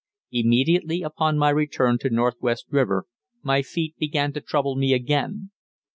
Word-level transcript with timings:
Immediately 0.31 1.03
upon 1.03 1.37
my 1.37 1.51
return 1.51 1.99
to 1.99 2.09
Northwest 2.09 2.65
River, 2.71 3.05
my 3.43 3.61
feet 3.61 3.95
began 3.99 4.33
to 4.33 4.41
trouble 4.41 4.75
me 4.75 4.93
again. 4.95 5.51